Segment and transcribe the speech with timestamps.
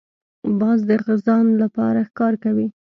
[0.59, 0.91] باز د
[1.25, 2.67] ځان لپاره ښکار کوي